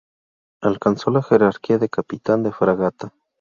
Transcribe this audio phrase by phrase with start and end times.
[0.63, 3.13] Alcanzó la jerarquía de Capitán de Fragata.